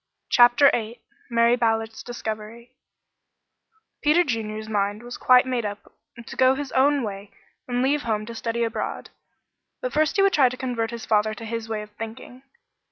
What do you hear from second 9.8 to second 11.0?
first he would try to convert